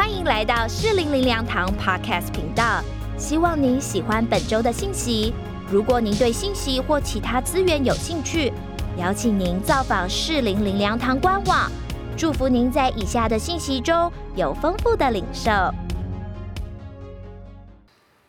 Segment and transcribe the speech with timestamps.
[0.00, 2.82] 欢迎来到适龄灵粮堂 Podcast 频道。
[3.18, 5.34] 希望您喜欢本周的信息。
[5.70, 8.50] 如果您对信息或其他资源有兴趣，
[8.96, 11.70] 邀请您造访适龄灵粮堂官网。
[12.16, 15.50] 祝福您在以下的信息中有丰富的领受。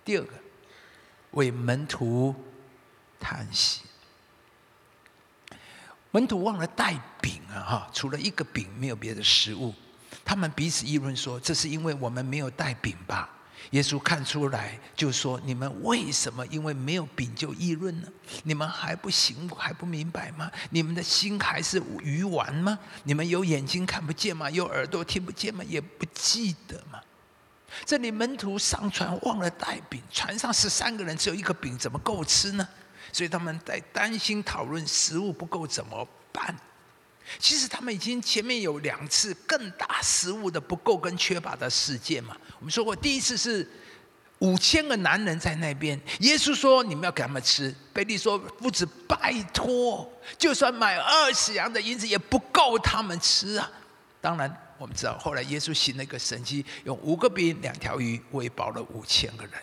[0.04, 0.34] 第二个，
[1.32, 2.36] 为门徒
[3.18, 3.84] 叹息。
[6.12, 7.64] 门徒忘了带饼啊！
[7.64, 9.74] 哈，除了一个饼，没有别的食物。
[10.24, 13.30] 他们彼此议论说：“这是因为我们没有带饼吧？”
[13.72, 18.08] 耶稣看出来，就说：“你们为什么因为没有饼就议论呢？
[18.44, 20.52] 你们还不行，还不明白吗？
[20.72, 22.78] 你们的心还是鱼丸吗？
[23.04, 24.50] 你们有眼睛看不见吗？
[24.50, 25.64] 有耳朵听不见吗？
[25.64, 27.00] 也不记得吗？”
[27.86, 32.68] 这里门徒上船忘了带饼，船上十三个人只有一个饼，怎么够吃呢？
[33.14, 36.54] 所以他们在担心讨论食物不够怎么办。
[37.40, 42.36] 其实他们已经前面有两次更大食物的不够跟缺乏的事件嘛。
[42.60, 43.68] 我们说过，第一次是
[44.40, 47.74] 五千个男人在那边，耶稣说你们要给他们吃。
[47.94, 53.72] 贝利说夫子拜托，就算买二十羊的银子也不够他们吃啊。
[54.20, 59.54] 当然我们知道，后来耶稣行了一个神迹，用五个饼两条鱼喂饱了五千个人。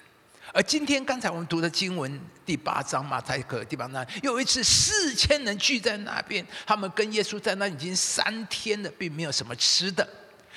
[0.59, 10.05] 而今天刚才我们读的经文第八章马太可第八章，有一次四千人聚在那边，他们跟耶稣在那已经三天了，并没有什么吃的，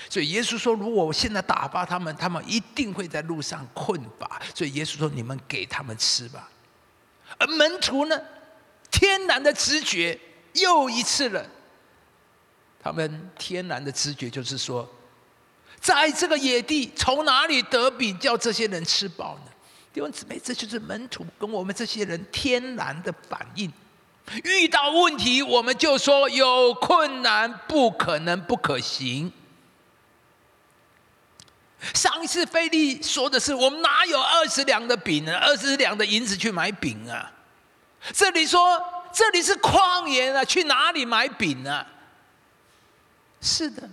[0.10, 6.50] 所以耶稣说：“如果我现在打发他们，他们一定会在路上困乏。”所以耶稣说：“你们给他们吃吧。”
[7.38, 8.20] 而门徒呢，
[8.90, 10.20] 天然的直觉
[10.54, 11.46] 又一次了，
[12.82, 14.92] 他们天然的直觉就是说，
[15.80, 19.51] 在这个野地，从哪里得饼叫这些人吃饱呢？
[19.94, 23.72] 弟兄姊妹，这就是门徒跟我们这些人天然的反应。
[24.44, 29.32] 遇到问题，我们就说有困难，不可能，不可行。
[31.94, 35.36] 上一次菲利说的是：我们哪有二十两的饼呢？
[35.38, 37.30] 二十两的银子去买饼啊？
[38.14, 41.86] 这里说这里是旷野啊，去哪里买饼啊？
[43.42, 43.90] 是的。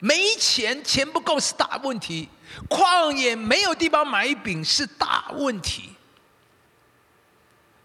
[0.00, 2.28] 没钱，钱不够是大问题；
[2.68, 5.94] 旷野没有地方买饼是大问题。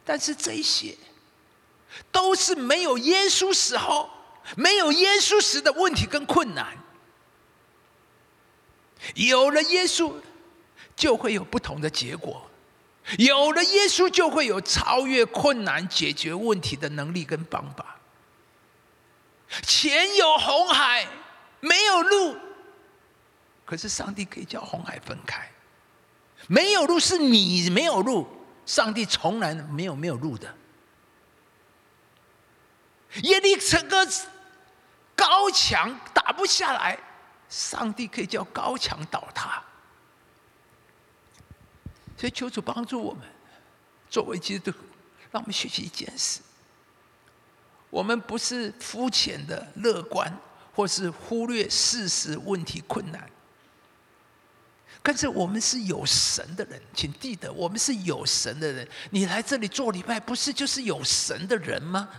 [0.06, 0.96] 但是这些
[2.12, 4.10] 都是没有耶稣时候、
[4.56, 6.78] 没有耶稣时的问题跟困难。
[9.16, 10.14] 有了耶稣，
[10.96, 12.48] 就会有不同的结果；
[13.18, 17.98] 有了耶稣，就会有超越困难、解决问题的能力跟方法。
[19.64, 21.08] 前有红海。
[21.64, 22.38] 没有路，
[23.64, 25.50] 可是上帝可以叫红海分开。
[26.48, 28.28] 没有路是你没有路，
[28.66, 30.54] 上帝从来没有没有路的。
[33.22, 34.06] 耶利哥
[35.16, 37.00] 高墙打不下来，
[37.48, 39.64] 上帝可以叫高墙倒塌。
[42.18, 43.24] 所以求主帮助我们，
[44.10, 44.80] 作为基督徒，
[45.32, 46.42] 让我们学习一件事：
[47.90, 50.38] 我们不是肤浅的乐观。
[50.74, 53.30] 或是忽略事实、问题、困难，
[55.04, 58.88] 但是我们是有神的人，请记得，我们是有神的人。
[59.12, 62.10] 你来这里做礼拜，不是就是有神的人吗？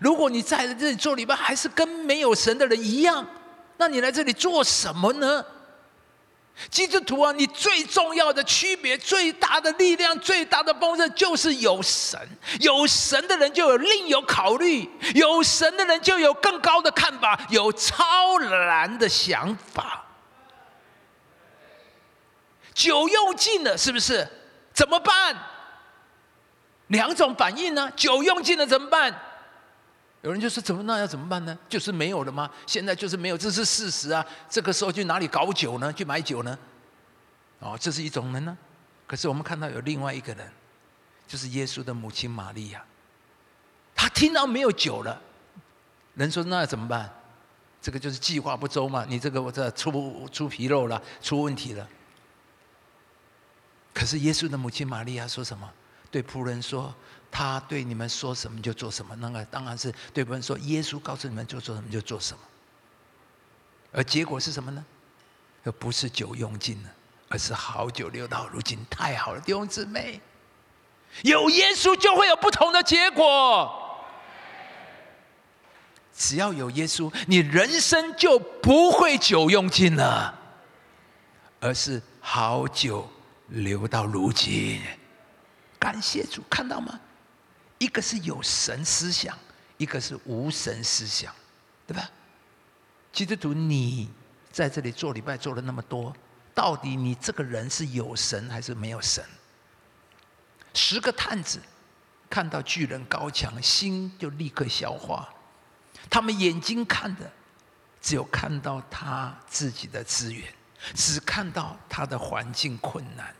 [0.00, 3.26] 如果你在这里做礼拜，还是跟没有神的人一样，
[3.76, 5.44] 那你来这里做什么呢？
[6.70, 12.18] 基督徒啊，你最重要的区别、最大的力量、最大的丰盛，就是有神。
[12.60, 20.04] 有神的人就有另有考虑，有神的人就有更高的看法，有超然的想法。
[22.72, 24.26] 酒用尽了，是不是？
[24.72, 25.36] 怎么办？
[26.88, 27.90] 两种反应呢？
[27.96, 29.12] 酒用尽了怎么办？
[30.22, 31.58] 有人就说：“怎么那要怎么办呢？
[31.68, 32.48] 就是没有了吗？
[32.64, 34.24] 现在就是没有，这是事实啊！
[34.48, 35.92] 这个时候去哪里搞酒呢？
[35.92, 36.56] 去买酒呢？
[37.58, 38.56] 哦，这是一种人呢。
[39.04, 40.48] 可是我们看到有另外一个人，
[41.26, 42.84] 就是耶稣的母亲玛利亚。
[43.96, 45.20] 他听到没有酒了，
[46.14, 47.12] 人说那要怎么办？
[47.80, 49.04] 这个就是计划不周嘛！
[49.08, 49.90] 你这个我这出
[50.30, 51.88] 出纰漏了，出问题了。
[53.92, 55.68] 可是耶稣的母亲玛利亚说什么？
[56.12, 56.94] 对仆人说。”
[57.32, 60.56] 他对你们说什么就做什么，那个当然是对不人说。
[60.58, 62.40] 耶稣告诉你们就做什么就做什么，
[63.90, 64.84] 而结果是什么呢？
[65.64, 66.90] 而不是酒用尽了，
[67.30, 68.84] 而是好酒留到如今。
[68.90, 70.20] 太好了，弟兄姊妹，
[71.22, 73.78] 有耶稣就会有不同的结果。
[76.14, 80.38] 只要有耶稣，你人生就不会酒用尽了，
[81.60, 83.10] 而是好酒
[83.48, 84.82] 留到如今。
[85.78, 87.00] 感谢主，看到吗？
[87.82, 89.36] 一个是有神思想，
[89.76, 91.34] 一个是无神思想，
[91.84, 92.08] 对吧？
[93.12, 94.08] 基督徒，你
[94.52, 96.14] 在这里做礼拜做了那么多，
[96.54, 99.24] 到底你这个人是有神还是没有神？
[100.74, 101.60] 十个探子
[102.30, 105.28] 看到巨人高墙，心就立刻消化。
[106.08, 107.28] 他们眼睛看的
[108.00, 110.54] 只有看到他自己的资源，
[110.94, 113.34] 只看到他的环境困难。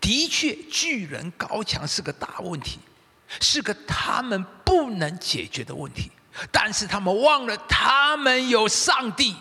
[0.00, 2.78] 的确，巨人高墙是个大问题，
[3.40, 6.10] 是个他们不能解决的问题。
[6.52, 9.34] 但是他们忘了，他们有上帝。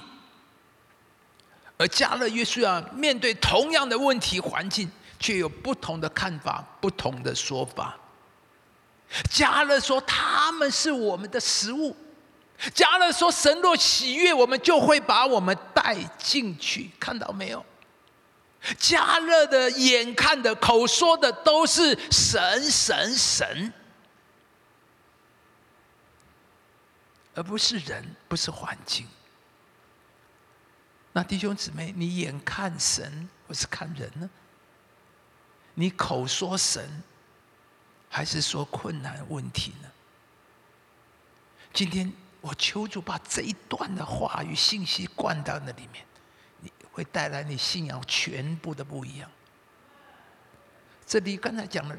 [1.77, 4.89] 而加勒约书亚面对同样的问题环境，
[5.19, 7.97] 却有不同的看法、不同的说法。
[9.29, 11.95] 加勒说：“他们是我们的食物。”
[12.73, 17.63] 加勒说：“神若喜悦，我们就会把我们带进去。”看到没有？
[18.77, 23.73] 加勒的眼看的、口说的都是神、神、神，
[27.33, 29.07] 而不是人，不是环境。
[31.11, 34.29] 那弟兄姊妹，你眼看神，或是看人呢？
[35.73, 37.03] 你口说神，
[38.09, 39.89] 还是说困难问题呢？
[41.73, 46.05] 今天我求主把这一段的话语信息灌到那里面，
[46.95, 49.29] 会带来你信仰全部的不一样。
[51.05, 51.97] 这里刚才讲了，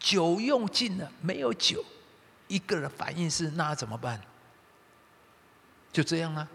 [0.00, 1.84] 酒用尽了，没有酒，
[2.48, 4.18] 一个人反应是那怎么办？
[5.92, 6.48] 就这样啊。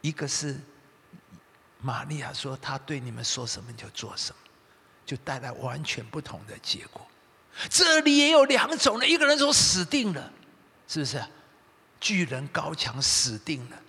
[0.00, 0.58] 一个是
[1.78, 4.38] 玛利亚说，他对你们说什么就做什么，
[5.04, 7.06] 就带来完全不同的结果。
[7.68, 10.32] 这里也有两种人，一个人说死定了，
[10.88, 11.22] 是不是？
[12.00, 13.82] 巨人高墙死定了，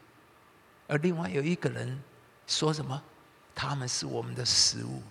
[0.87, 2.03] 而另外有一个人
[2.53, 3.01] 说什么？
[3.55, 5.01] 他们是我们的食物。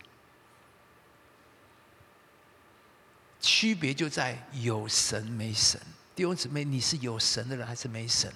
[3.41, 5.81] 区别就在有神没神。
[6.15, 8.33] 弟兄姊妹，你是有神的人还是没神？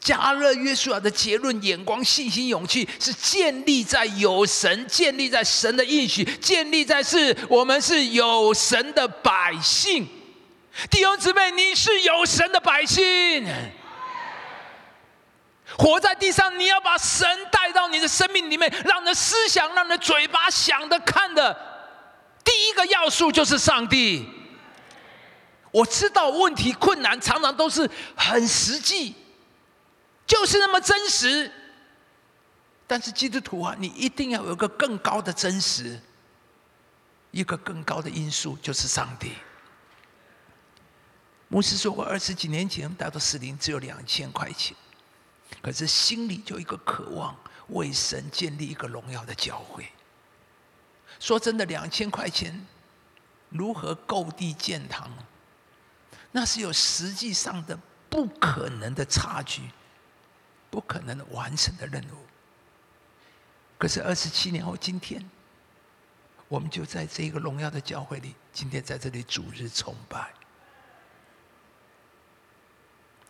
[0.00, 10.06] 加勒约书亚的结论、眼光、信心、勇气，是建立在有神，建立在神的应许，建立在是我们是有神的百姓。
[10.90, 13.46] 弟兄姊妹，你是有神的百姓，
[15.76, 21.54] 活在地上，你要把神带到你的生命里面，让你的思想、让你的嘴巴想的、看的，
[22.42, 24.28] 第一个要素就是上帝。
[25.70, 29.14] 我知道问题、困难常常都是很实际。
[30.26, 31.50] 就是那么真实，
[32.86, 35.98] 但是基督徒啊，你一定要有个更高的真实，
[37.30, 39.32] 一个更高的因素就是上帝。
[41.48, 44.76] 牧师说过，二十几年前带到士林只有两千块钱，
[45.62, 47.36] 可是心里就一个渴望，
[47.68, 49.90] 为神建立一个荣耀的教会。
[51.18, 52.66] 说真的，两千块钱
[53.48, 55.10] 如何购地建堂？
[56.32, 57.78] 那是有实际上的
[58.08, 59.62] 不可能的差距。
[60.70, 62.26] 不可能完成的任务。
[63.78, 65.26] 可是二十七年后，今天，
[66.46, 70.30] 我们就在这个荣耀的教会里，今天在这里主日崇拜，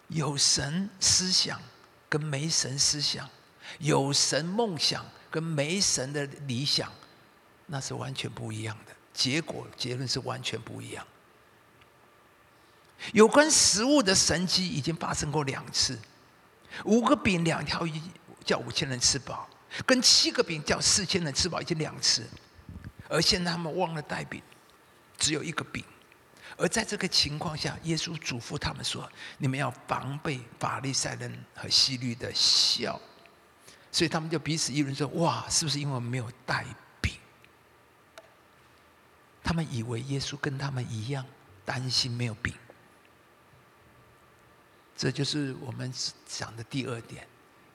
[0.08, 1.62] 有神思想
[2.08, 3.28] 跟没神思想，
[3.78, 6.92] 有神梦想跟没神的理想，
[7.66, 8.92] 那是完全不一样的。
[9.12, 11.06] 结果结论是完全不一样。
[13.12, 15.98] 有关食物的神迹已经发生过两次。
[16.84, 18.00] 五个饼两条鱼
[18.44, 19.48] 叫五千人吃饱，
[19.86, 22.24] 跟七个饼叫四千人吃饱已经两次，
[23.08, 24.42] 而现在他们忘了带饼，
[25.16, 25.84] 只有一个饼。
[26.58, 33.00] 而在这个情况下，耶稣嘱咐他们说：“你们要防备法利赛人和西律的笑。”
[33.90, 36.64] 所以他们就彼此议论说：“哇，是不是因为我没有带
[37.00, 37.14] 饼？”
[39.42, 41.24] 他们以为耶稣跟他们一样
[41.64, 42.52] 担心没有饼。
[44.96, 45.92] 这就是我们
[46.26, 47.26] 讲的第二点，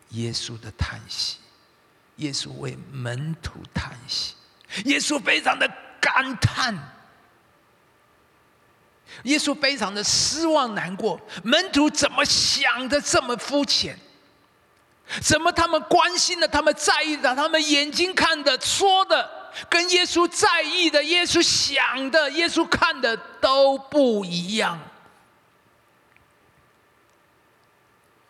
[0.09, 1.37] 耶稣的叹息，
[2.17, 4.35] 耶稣为门徒叹息，
[4.83, 5.65] 耶稣非常的
[6.01, 6.75] 感叹，
[9.24, 13.98] 耶稣非常的失望难过，门徒怎么想的这么肤浅？
[15.22, 19.29] 怎么他们关心的、他们在意的、他们眼睛看的、说的，
[19.70, 24.79] 跟耶稣在意的、耶稣想的、耶稣看的都不一样？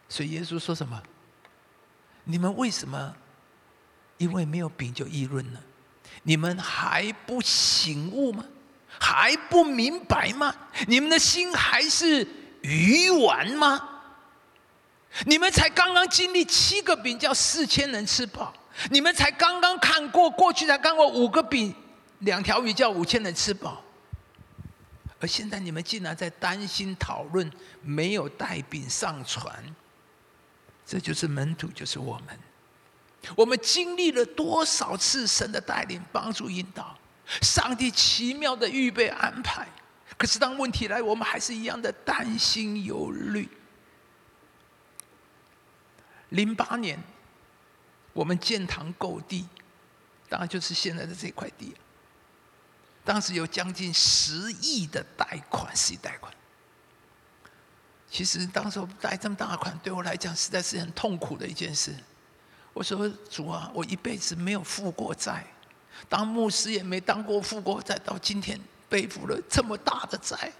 [0.09, 1.01] 所以耶稣说什么？
[2.25, 3.15] 你们为什么
[4.17, 5.59] 因为没有饼就议论呢？
[6.23, 8.45] 你们还不醒悟吗？
[8.99, 10.53] 还不明白吗？
[10.87, 12.27] 你们的心还是
[12.61, 13.89] 鱼丸吗？
[15.25, 18.53] 你们才刚刚经历七个饼叫四千人吃饱，
[18.89, 21.73] 你们才刚刚看过过去才看过五个饼
[22.19, 23.83] 两条鱼叫五千人吃饱，
[25.19, 29.63] 而现在你们竟然在担心讨论没有带饼上船。
[30.85, 32.39] 这就是门徒，就是我们。
[33.37, 36.97] 我们经历了多少次神的带领、帮助、引导，
[37.41, 39.67] 上帝奇妙的预备安排。
[40.17, 43.49] 可是当问题来，我们还是一样的担心忧虑。
[46.29, 47.01] 零八年，
[48.13, 49.47] 我们建堂购地，
[50.29, 51.75] 当然就是现在的这块地。
[53.03, 56.33] 当时有将近十亿的贷款，十亿贷款。
[58.09, 61.93] 其实当时贷这么大款，对我来讲实在是很痛苦的一件事。
[62.71, 65.45] 我说主啊，我一辈子没有负过债，
[66.09, 68.59] 当牧师也没当过富过债，到今天
[68.89, 70.51] 背负了这么大的债。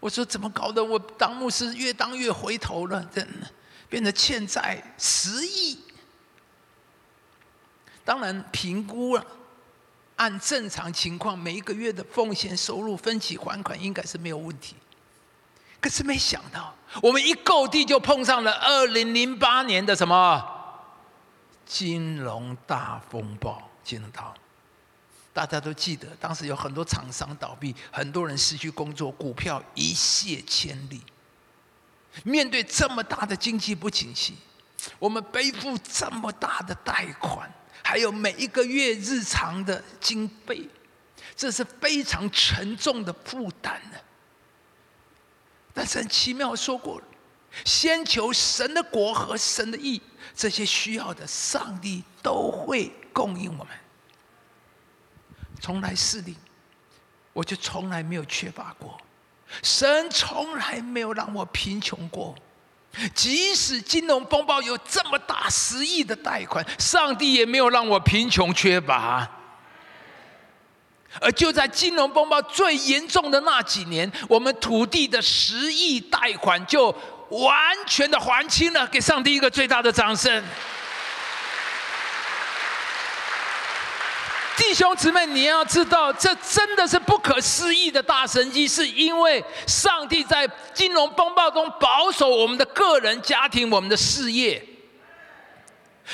[0.00, 0.82] 我说怎么搞的？
[0.82, 3.46] 我当牧师越当越回头了，真的
[3.88, 5.78] 变得欠债十亿。
[8.04, 9.26] 当然评估了，
[10.16, 14.74] 按正常情况，每一个月的奉献收入分期还款应该是没有问题。
[15.80, 20.44] 可是没想到，我们一购地就碰上了二零零八年的什么？
[21.66, 24.34] 金融大风暴，金融大，
[25.32, 31.02] 大家都记得，当时有很多厂商倒闭，很多人失去工作，股票一泻千里。
[32.24, 34.36] 面对这么大的经济不景气，
[34.98, 37.48] 我们背负这么大的贷款，
[37.84, 40.68] 还有每一个月日常的经费，
[41.36, 43.98] 这是非常沉重的负担呢。
[45.72, 47.00] 但是很奇妙，说过。
[47.64, 50.00] 先求神的国和神的义，
[50.36, 53.68] 这些需要的，上帝都会供应我们。
[55.60, 56.36] 从来是你，
[57.32, 58.98] 我就从来没有缺乏过。
[59.62, 62.34] 神从来没有让我贫穷过，
[63.14, 69.28] 即使金融风暴有这么大十亿的贷款，上帝也没有让我贫穷缺乏。
[71.20, 76.94] 而就在金融风暴最严重的那几年，我们土地的十亿贷款就。
[77.30, 80.42] 完全的还清了，给上帝一个最大的掌声。
[84.70, 94.64] 弟兄姊妹，你要知道，这真的是不可思议的大神迹，是因为上帝在金融风暴中保守我们的个人、家庭、我们的事业，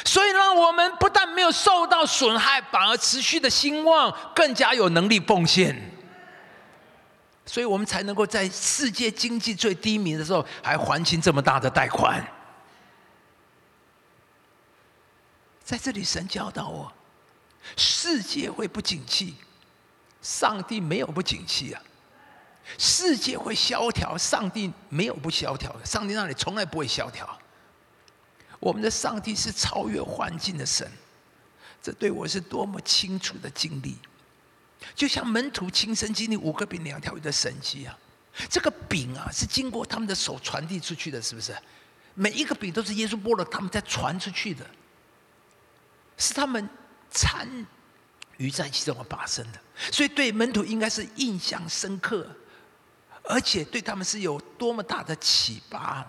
[0.07, 5.79] 所以让我们不但没有受到损害，反而持续的兴旺，更加有能力奉献。
[7.45, 12.27] 所以我们才能够在世界经济最低迷的时候，还还清这么大的贷款。
[15.63, 16.91] 在这里，神教导我：
[17.77, 19.35] 世界会不景气，
[20.23, 21.83] 上帝没有不景气啊；
[22.79, 27.39] 世界会萧条，上帝没有不萧条的，上帝那里从来不会萧条。
[28.61, 30.91] 我们的上帝是超越环境的神，
[31.83, 33.97] 这对我是多么清楚的经历。
[34.95, 37.99] 就像门徒亲身经历五个饼两条鱼的神迹啊，
[38.49, 41.57] 这个饼啊是经过他们的手传递出去的，是不是？
[42.15, 44.67] 每一个饼都是耶稣剥了，他们再传出去的，
[46.17, 46.67] 是他们
[47.11, 47.49] 参
[48.37, 49.61] 与在其中而发生的，
[49.93, 52.27] 所以对门徒应该是印象深刻，
[53.25, 56.07] 而且对他们是有多么大的启发。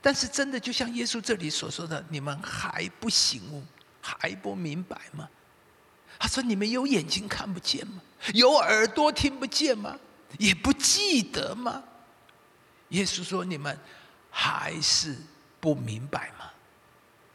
[0.00, 3.62] 但是真的就像耶稣这里所说的，你们还不醒悟，
[4.00, 5.28] 还不明白吗？
[6.18, 8.00] 他说：“你们有眼睛看不见吗？
[8.32, 9.98] 有耳朵听不见吗？
[10.38, 11.82] 也不记得吗？”
[12.90, 13.76] 耶稣说：“你们
[14.30, 15.16] 还是
[15.60, 16.50] 不明白吗？”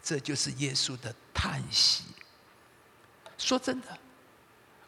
[0.08, 2.04] 这就是耶稣的叹息。
[3.38, 3.88] 说真的，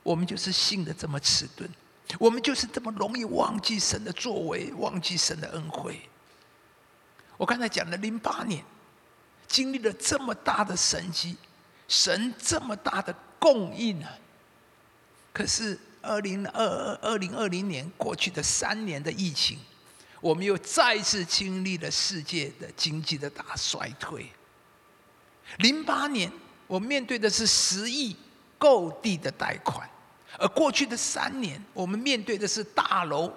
[0.02, 1.70] 我们就是信的这么迟钝，
[2.18, 6.08] 我们就是这么容易忘记神的作为，忘记神的恩惠。
[7.36, 8.64] 我刚才讲了零八年，
[9.48, 11.36] 经历了这么大的神迹，
[11.88, 13.14] 神这么大的。
[13.42, 14.12] 供应啊！
[15.32, 19.58] 可是二零二二二零二零年过去的三年的疫情，
[20.20, 24.30] 我们又再次经历了世界的经济的大衰退。
[25.58, 26.32] 零八年
[26.68, 28.16] 我面对的是十亿
[28.58, 29.90] 购地的贷款，
[30.38, 33.32] 而过去的三年我们面对的是大楼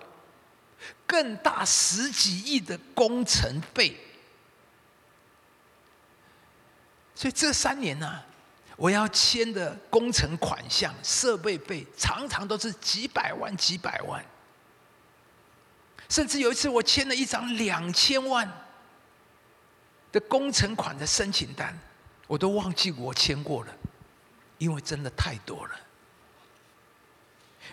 [1.07, 3.97] 更大十几亿的工程费。
[7.15, 8.23] 所以这三年呢？
[8.75, 14.25] 我要签的工程款项、设备费，常常都是几百万、几百万。
[16.09, 18.51] 甚至有一次，我签了一张两千万
[20.11, 21.79] 的工程款的申请单，
[22.33, 23.73] 我都忘记我签过了，
[24.57, 25.73] 因为真的太多了。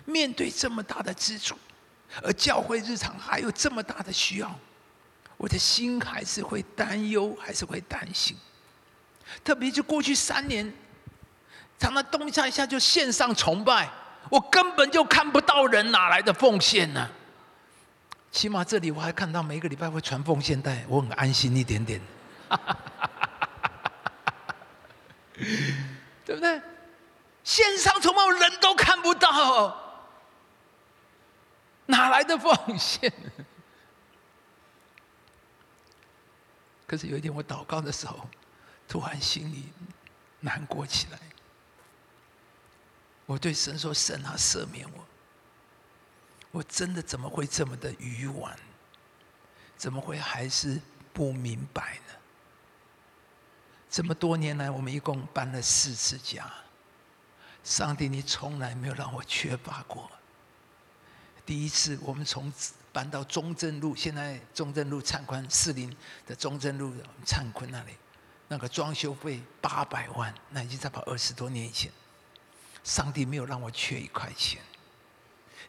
[0.04, 1.56] 面对这么大的支出，
[2.22, 4.54] 而教会日常还有这么大的需要，
[5.38, 8.36] 我的心还是会担忧，还是会担心。
[9.42, 10.70] 特别是过去三年。
[11.78, 13.88] 常常动一下一下就线上崇拜，
[14.28, 17.08] 我根本就看不到人，哪来的奉献呢？
[18.30, 21.98] 起码这里我还看到每个礼拜会传奉献袋，我很安心一点点。
[26.24, 26.60] 对不对？
[27.42, 29.76] 线上筹码人都看不到，
[31.86, 33.12] 哪来的奉献？
[36.86, 38.28] 可是有一天我祷告的时候，
[38.88, 39.72] 突然心里
[40.40, 41.18] 难过起来。
[43.26, 45.06] 我对神说：“神啊，赦免我！
[46.50, 48.56] 我真的怎么会这么的愚顽？
[49.76, 50.80] 怎么会还是
[51.12, 52.14] 不明白呢？
[53.90, 56.48] 这么多年来，我们一共搬了四次家，
[57.64, 60.08] 上帝，你从来没有让我缺乏过。
[61.44, 62.52] 第一次，我们从
[62.92, 65.94] 搬到中正路，现在中正路灿坤四林
[66.24, 66.94] 的中正路
[67.24, 67.96] 灿坤那里，
[68.46, 71.90] 那个装修费八百万，那已经在跑二十多年以前。”
[72.82, 74.62] 上帝没有让我缺一块钱。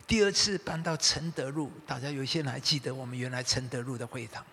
[0.07, 4.45] 第二次搬到承德路，大家有些人还记得我们原来承德路的会堂，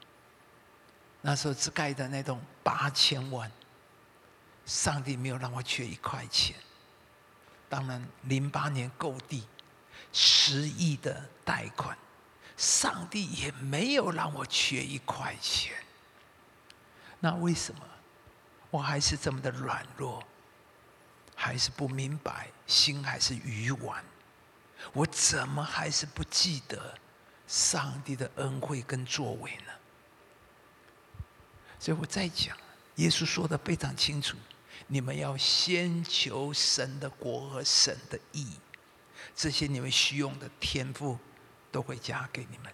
[1.20, 3.50] 那时候只盖的那栋八千万，
[4.68, 6.54] 上帝没有让我缺一块钱。
[7.70, 9.46] 当然，零八年购地
[10.12, 11.96] 十亿的贷款，
[12.56, 15.74] 上帝也没有让我缺一块钱。
[17.18, 17.80] 那为什么
[18.70, 20.22] 我还是这么的软弱？
[21.34, 24.04] 还是不明白，心还是愚顽，
[24.92, 26.94] 我怎么还是不记得
[27.46, 29.72] 上帝的恩惠跟作为呢？
[31.78, 32.56] 所以我在讲，
[32.96, 34.36] 耶稣说的非常清楚：
[34.86, 38.46] 你们要先求神的国和神的义，
[39.34, 41.18] 这些你们需用的天赋
[41.70, 42.72] 都会加给你们。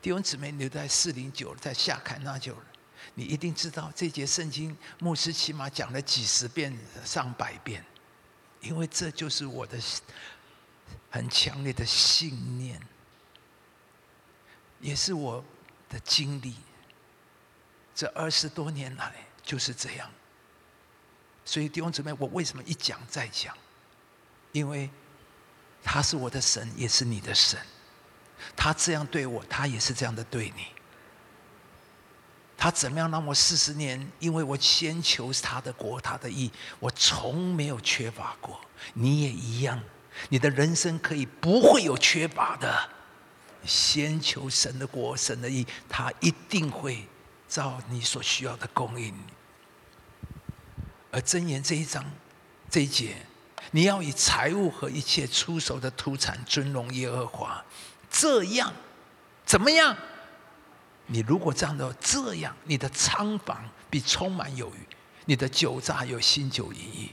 [0.00, 2.66] 弟兄姊妹留在四零九，在下坎那就了。
[3.14, 7.84] 你一定知道这节圣经，牧师起码讲了几十遍、上百遍，
[8.60, 9.78] 因为这就是我的
[11.10, 12.80] 很强烈的信念，
[14.80, 15.44] 也是我
[15.88, 16.54] 的经历。
[17.94, 20.10] 这二十多年来就是这样。
[21.44, 23.56] 所以弟兄姊妹，我为什么一讲再讲？
[24.52, 24.88] 因为
[25.82, 27.58] 他是我的神，也是你的神。
[28.54, 30.66] 他这样对我，他也是这样的对你。
[32.56, 34.10] 他怎么样让我四十年？
[34.20, 38.60] 因为我先求他的国，他的义，我从没有缺乏过。
[38.94, 39.82] 你也一样，
[40.28, 42.88] 你的人生可以不会有缺乏的。
[43.64, 47.08] 先求神的国，神的义，他一定会
[47.48, 49.12] 照你所需要的供应。
[51.12, 52.04] 而箴言这一章
[52.68, 53.14] 这一节，
[53.70, 57.62] 你要以财物和一切出手的土产尊荣耶和华，
[58.10, 58.72] 这样
[59.44, 59.96] 怎么样？
[61.06, 64.78] 你如果这样的这样，你的仓房必充满有余，
[65.26, 67.10] 你的酒榨有新酒盈溢。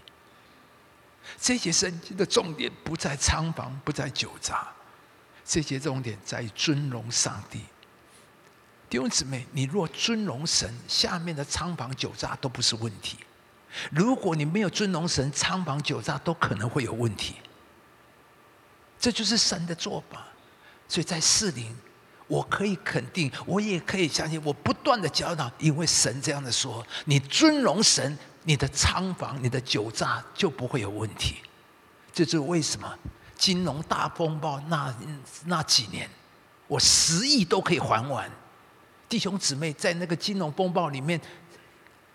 [1.37, 4.65] 这些圣经的重点不在仓房，不在酒榨，
[5.43, 7.65] 这些重点在尊荣上帝。
[8.89, 13.17] 弟兄姊妹，你若尊荣神，下面的仓房酒榨都不是问题；
[13.91, 17.35] 如果你没有尊荣神，仓房酒榨都可能会有问题。
[18.99, 20.25] 这就是神的做法，
[20.87, 21.75] 所以在四零。
[22.27, 24.39] 我可以肯定，我也可以相信。
[24.45, 31.37] 我不断的教导，因为神这样的说：你尊荣神，你的仓房、你的酒榨就不会有问题。
[32.13, 32.95] 这就是为什么
[33.35, 34.95] 金融大风暴那
[35.45, 36.07] 那几年，
[36.67, 38.29] 我十亿都可以还完。
[39.07, 41.19] 弟兄姊妹，在那个金融风暴里面，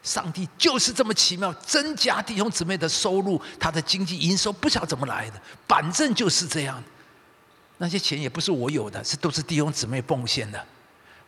[0.05, 6.81] 上帝就是这么奇妙，增加弟兄姊妹的收入，他的经济营收不晓怎么来的，反正就是这样。
[7.79, 10.65] 那些钱也不是我有的，是都是弟兄姊妹奉献的。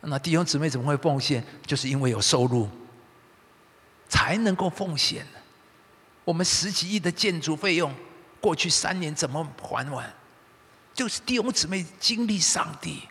[0.01, 1.43] 那弟兄姊妹怎么会奉献？
[1.65, 2.69] 就是因为有收入，
[4.07, 5.25] 才能够奉献
[6.23, 7.93] 我们十几亿的建筑费用，
[8.39, 10.13] 过去三年怎么还完？
[10.93, 13.01] 就是弟兄姊妹经历上帝，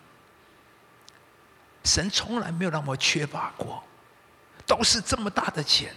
[1.82, 3.82] 神从来没有让我缺乏过，
[4.66, 5.94] 都是这么大的钱，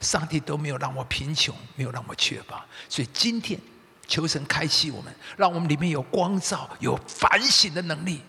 [0.00, 2.66] 上帝都没有让我贫穷，没有让我缺乏。
[2.88, 3.58] 所以今天。
[4.08, 8.20] 求神开启我们，让我们里面有光照、有反省的能力。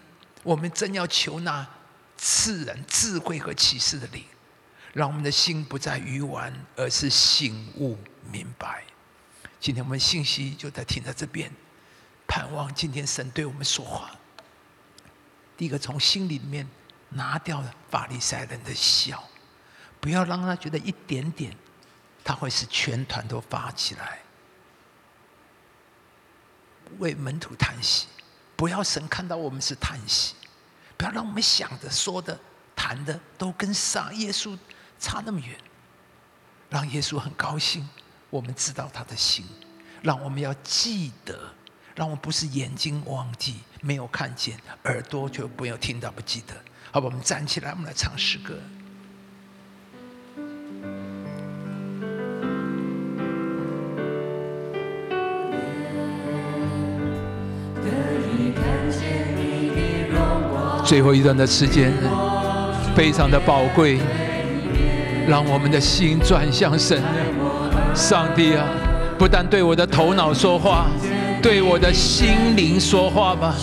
[0.43, 1.67] 我们真要求那
[2.15, 4.23] 赐人智慧和启示的灵，
[4.93, 7.97] 让我们的心不再愚顽，而是醒悟
[8.31, 8.83] 明白。
[9.59, 11.51] 今天我们信息就在停在这边，
[12.27, 14.11] 盼望今天神对我们说话。
[15.57, 16.65] 第一个，从心里面
[17.09, 19.21] 拿掉了法利赛人的笑，
[20.03, 21.55] 不要让他觉得一点点，
[22.25, 24.19] 他会使全团都发起来。
[26.99, 28.07] 为门徒叹息，
[28.57, 30.35] 不要神看到我们是叹息，
[30.97, 32.37] 不要让我们想的、说的、
[32.75, 34.59] 谈的都跟上耶稣
[34.99, 35.57] 差那么远。
[36.69, 37.87] 让耶稣很高兴，
[38.29, 39.45] 我们知道他的心，
[40.01, 41.49] 让我们要记得，
[41.95, 46.53] 让我们不是眼睛忘记没有看见，耳朵就不要听到不记得。
[46.91, 48.59] 好吧，我们站起来，我们来唱诗歌。
[60.93, 61.91] 最后一段的时间
[62.95, 63.97] 非常的宝贵，
[65.27, 67.01] 让我们的心转向神。
[67.95, 68.63] 上帝啊，
[69.17, 70.85] 不但对我的头脑说话，
[71.41, 73.55] 对我的心灵说话吧，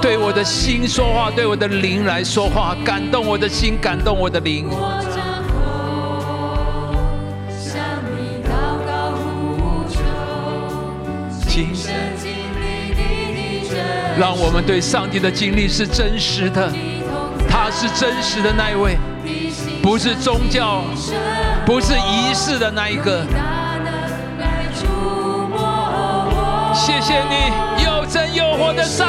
[0.00, 4.66] 对我的心说话，对我的灵来说话，感动我的心，感动我的灵。
[14.22, 16.72] 让我们对上帝的经历是真实的，
[17.50, 18.96] 他是真实的那一位，
[19.82, 20.84] 不是宗教，
[21.66, 23.26] 不是仪式的那一个。
[26.72, 29.08] 谢谢你，又真又活的上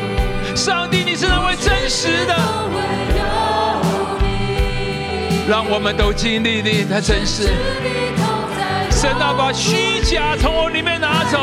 [5.69, 7.49] 我们都经历你的真实。
[8.89, 11.39] 神啊，把虚假从我里面拿走，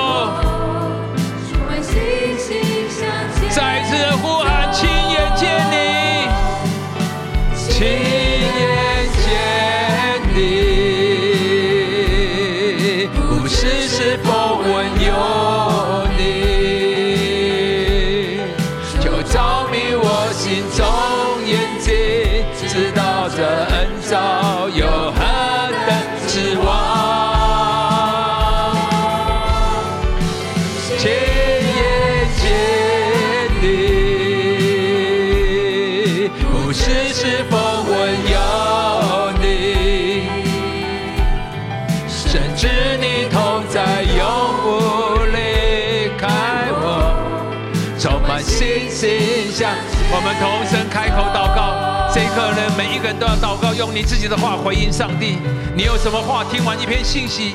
[52.99, 55.39] 一个人都要祷告，用你自己的话回应上帝。
[55.77, 56.43] 你有什么话？
[56.43, 57.55] 听完一篇信息，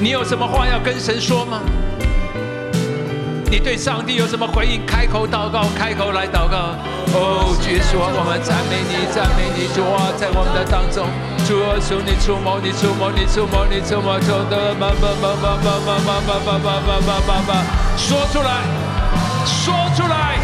[0.00, 1.60] 你有什么话要跟神说吗？
[3.48, 4.84] 你对上帝有什么回应？
[4.84, 6.74] 开口祷告，开口来祷告。
[7.14, 11.06] 哦，耶稣，我们赞美你，赞美你，主啊，在我们的当中，
[11.46, 17.62] 主啊，求你触摸，你触摸，你触摸，你触摸，求的吧吧吧吧吧吧吧吧吧吧吧吧吧，
[17.96, 18.66] 说出来，
[19.46, 20.42] 说出来。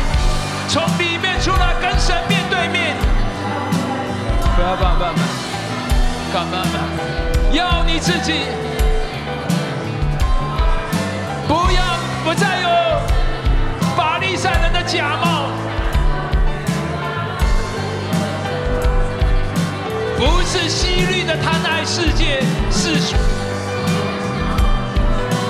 [0.69, 3.08] 从里面出来，跟神面对面。
[4.69, 5.17] 不要爸爸们，
[6.31, 8.35] 干妈妈，要你自己，
[11.47, 11.83] 不要
[12.23, 12.69] 不再有
[13.97, 15.49] 法利赛人的假冒，
[20.19, 22.99] 不是西律的贪爱世界，是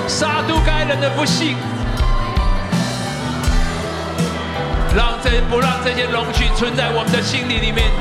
[0.07, 1.57] 杀都该人的不幸。
[4.95, 7.91] 让这不让这些龙群存在我们的心里里面。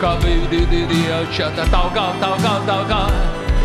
[0.00, 0.16] 祷
[1.92, 3.10] 告，祷告，祷告，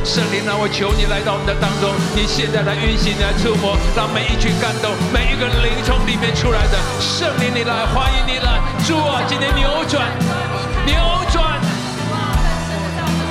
[0.04, 10.12] 圣灵啊，我求你来到我们的当中，你现在来运行，来触摸，让每一群感动，每一个灵从里面出来的圣灵，你来，欢迎你来，主啊，今天扭转，
[10.86, 11.00] 扭
[11.32, 11.56] 转。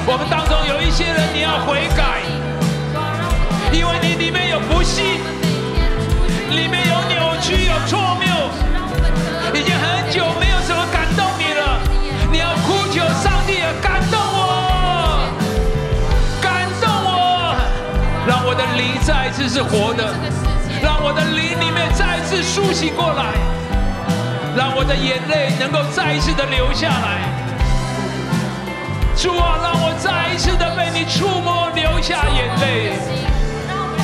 [0.09, 2.25] 我们当中有一些人，你要悔改，
[3.71, 5.05] 因为你里面有不幸，
[6.57, 7.23] 里面有扭。
[7.45, 8.25] 曲有错谬，
[9.53, 10.54] 已经很久没有
[18.77, 20.05] 灵再一次是活的，
[20.83, 23.35] 让我的灵里面再一次苏醒过来，
[24.57, 27.23] 让我的眼泪能够再一次的流下来。
[29.17, 32.93] 主啊，让我再一次的被你触摸，流下眼泪。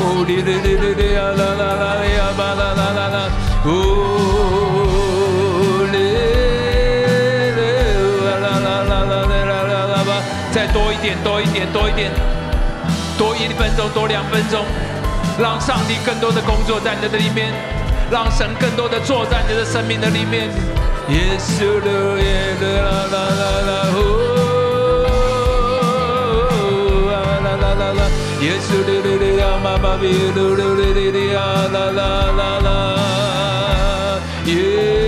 [0.03, 3.29] 哦，哩哩哩哩哩呀啦啦啦呀吧啦啦啦啦，
[3.65, 3.69] 哦，
[5.93, 5.95] 哩
[7.53, 7.61] 哩
[8.25, 9.13] 啦啦啦啦啦
[9.69, 10.11] 啦啦吧，
[10.53, 12.11] 再多一点，多一点，多一点，
[13.21, 14.65] 多一分钟，多两分钟，
[15.39, 17.53] 让上帝更多的工作在你的里面，
[18.11, 20.49] 让神更多的坐在你的生命的里面。
[21.11, 23.99] 耶稣的耶稣啦啦啦啦，哦，
[27.13, 27.13] 啦
[27.61, 28.01] 啦啦啦，
[28.41, 30.03] 耶稣的力量，妈妈比
[30.35, 31.37] 噜噜的力量，
[31.71, 32.01] 啦啦
[32.39, 32.69] 啦啦，
[34.47, 35.00] 耶。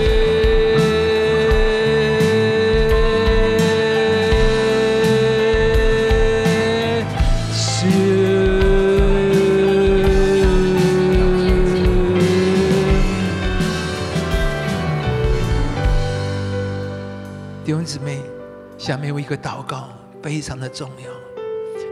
[19.22, 19.88] 一个祷告，
[20.20, 21.08] 非常的重要。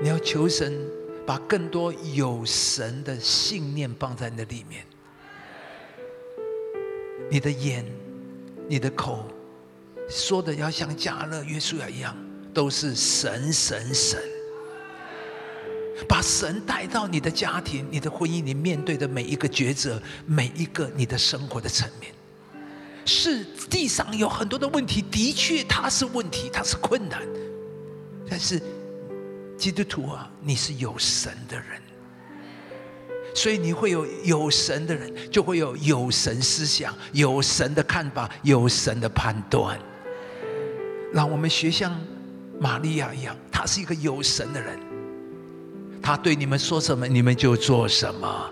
[0.02, 0.76] 你要求神
[1.24, 4.84] 把更多有神的信念放在那里面。
[7.30, 7.86] 你的眼、
[8.68, 9.24] 你的口
[10.08, 12.16] 说的要像加勒、约书亚一样，
[12.52, 14.20] 都是神、神、神。
[16.08, 22.12] 把神带到你的家庭、你的婚姻，你面对的每一个抉择，每一个你的生活的层面。
[23.04, 27.20] 是地上有很多的问题，的确它是问题，它是困难。
[28.28, 28.60] 但是
[29.58, 31.82] 基督徒啊，你是有神的人，
[33.34, 39.78] 所以你会有有神的人，就会有有神思想、有神的看法、有神的判断。
[41.12, 41.92] 让我们学像
[42.60, 44.78] 玛利亚一样，他是一个有神的人，
[46.00, 48.50] 他对你们说什么，你们就做什么。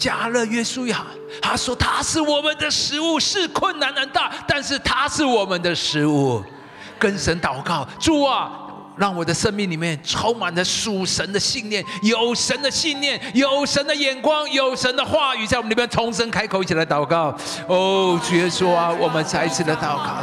[0.00, 1.04] 加勒约书亚，
[1.42, 6.42] 他说他是我们的食物，是困难很大，但是他是我们的食物。
[6.98, 8.50] 跟神祷告，主啊，
[8.96, 17.34] 让我的生命里面充满着属神的信念，有神的信念，有神的眼光，有神的话语，在我们里面重生开口，一起来祷告。
[17.66, 20.22] 哦，主耶稣啊，我们再一次的祷告，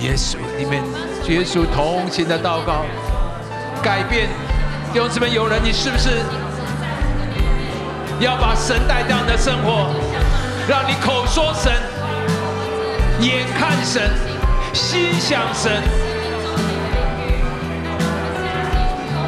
[0.00, 0.82] 耶稣里面，
[1.24, 2.84] 主耶稣同情的祷告，
[3.82, 4.28] 改变
[4.92, 6.10] 弟兄姊妹，有人，你是不是？
[8.22, 9.90] 要把神带到你的生活，
[10.68, 11.72] 让你口说神，
[13.18, 14.00] 眼看神，
[14.72, 15.82] 心想神，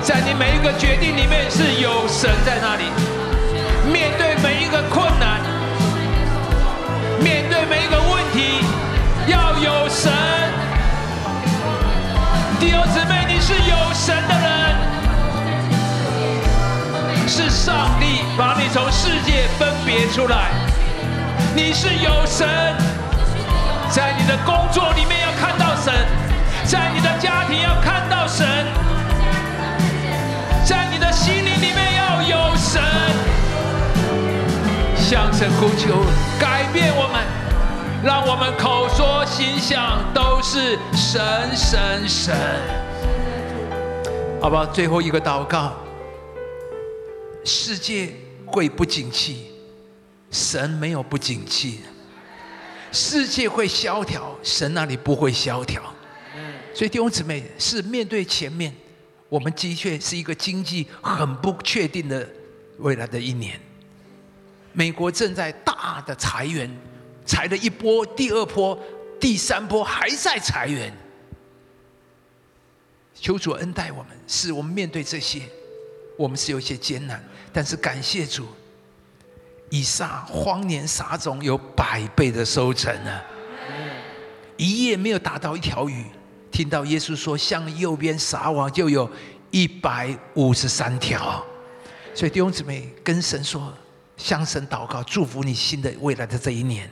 [0.01, 2.85] 在你每一个决定里面是有神在那里。
[3.93, 5.41] 面对每一个困难，
[7.21, 8.65] 面对每一个问题，
[9.27, 10.13] 要有神。
[12.61, 14.84] 弟兄姊妹，你是有神的人。
[17.37, 20.53] 是上帝把你从世界分别出来，
[21.53, 22.47] 你是有神，
[23.91, 25.93] 在你的工作里面要看到神，
[26.65, 28.47] 在你的家庭要看到神，
[30.65, 32.81] 在你的心灵里面要有神，
[34.97, 36.05] 向神呼求
[36.39, 37.21] 改变我们，
[38.05, 41.21] 让我们口说心想都是神
[41.57, 42.37] 神神，
[44.41, 45.73] 好吧，最后一个祷告。
[47.45, 48.13] 世界
[48.47, 49.47] 会不景气，
[50.31, 51.81] 神没有不景气。
[52.91, 55.83] 世界会萧条，神那里不会萧条。
[56.75, 58.75] 所以弟兄姊妹，是面对前面，
[59.29, 62.29] 我们的确是一个经济很不确定的
[62.79, 63.61] 未来的一年。
[64.73, 66.69] 美国正在大的裁员，
[67.25, 68.79] 裁了一波，第二波、
[69.21, 70.93] 第三波还在裁员。
[73.15, 75.43] 求主恩待我们，使我们面对这些，
[76.17, 77.25] 我们是有些艰难。
[77.55, 78.49] 但是感谢主，
[79.71, 83.21] 以撒荒年撒种有百倍的收成呢。
[84.57, 86.05] 一夜没有打到一条鱼，
[86.51, 89.09] 听到耶稣说向右边撒网就有
[89.53, 91.45] 一百五十三条。
[92.13, 93.73] 所以弟兄姊妹跟神说，
[94.17, 96.91] 向神祷告，祝福你新的未来的这一年，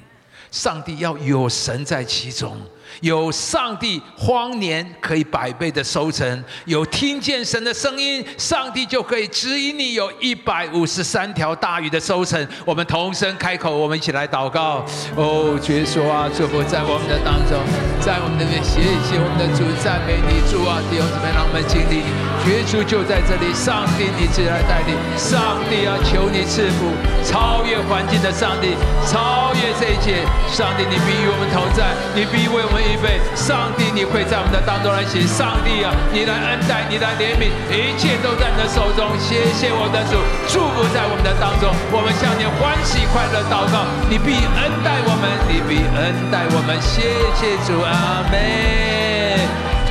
[0.53, 2.57] 上帝要有神在其中。
[3.01, 12.47] 有上帝荒年可以百倍的收成，有听见神的声音，上帝就可以指引你有一百五十三条大鱼的收成。
[12.65, 14.85] 我们同声开口，我们一起来祷告。
[15.17, 17.57] 哦，耶稣啊，祝福在我们的当中，
[18.01, 22.05] 在我们的面，谢谢我们的主，赞美你，主啊，弟兄姊妹，让我们经历
[22.51, 26.93] 耶稣就在这里，上帝你自己来带领，上帝啊，求你赐福，
[27.25, 28.77] 超越环境的上帝，
[29.09, 30.21] 超越这一切，
[30.53, 32.82] 上帝你必与我们同在，你必为我们。
[32.83, 35.23] 预备，上帝，你会在我们的当中来行。
[35.27, 39.15] 上帝啊，你来恩待，你来怜悯，一切都在你的手中。
[39.19, 40.19] 谢谢我的主，
[40.51, 41.71] 祝福在我们的当中。
[41.95, 46.75] 我们向你欢喜快乐祷告，你必恩待我们，你必恩待我们。
[46.83, 47.03] 谢
[47.39, 48.35] 谢主，阿门。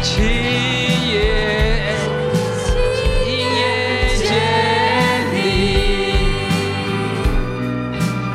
[0.04, 0.26] 亲
[1.08, 1.96] 眼
[2.58, 2.68] 亲
[3.56, 3.60] 眼
[4.18, 4.30] 见
[5.32, 5.38] 你，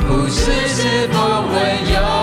[0.06, 1.14] 不是是否
[1.52, 1.54] 温
[1.92, 2.15] 柔。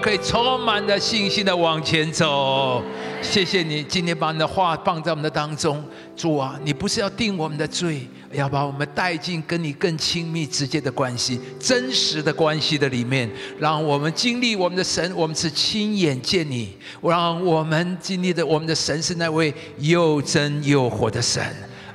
[0.00, 2.82] 可以充满着信心的往前走。
[3.22, 5.82] 谢谢你今天把你的话放在我们的当中，
[6.14, 13.28] 主啊，你不是要定我们的罪，要把我们带进跟你更亲密、直接的关系、真实的关系的里面，
[13.58, 21.42] 让我们经历我们的神，我们是亲眼见你，让我们经历的我们的神是那位又真又活的神。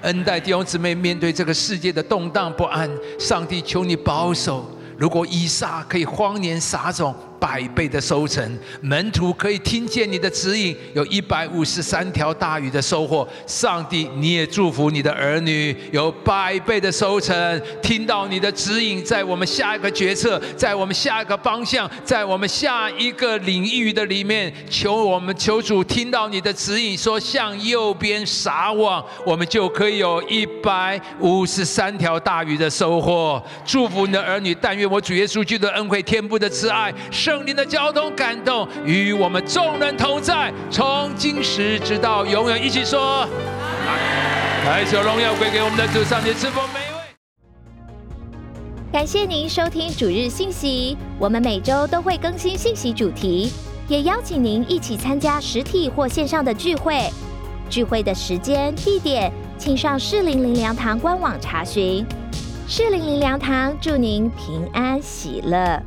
[0.02, 4.70] 恩待弟兄姊妹，面对这个世界的动荡不安，上帝求你保守。
[4.98, 7.16] 如果以撒可以荒年撒种。
[7.42, 13.28] 百倍的收成，门徒可以听见你的指引，有一百五十三条大鱼的收获。
[13.48, 17.62] 上帝，你也祝福你的儿女有百倍的收成。
[17.82, 33.44] 听到你的指引，在我们下一个决策，在我们下一个方向，在我们下一个领域的里面，求我们求主听到你的指引，说向右边撒网，我们就可以有一百五十三条大鱼的收获。
[33.66, 36.94] 祝福你的儿女，但愿我主耶稣基督的恩惠、天父的慈爱。
[37.46, 43.28] 灵的交通感动与我们众人同在，从今时直到永远，一起说：
[44.66, 47.02] 来，求荣耀归给我们的主上帝，赐福每一位。
[48.92, 53.52] 感谢您收听主日信息，我们每周都会更新信息主题，
[53.88, 57.10] 也邀请您一起参加实体或线上的聚会。
[57.70, 62.06] 聚会的时间、地点，请上适龄灵粮堂官网查询。
[62.68, 65.82] 适龄灵粮堂祝您平安喜乐。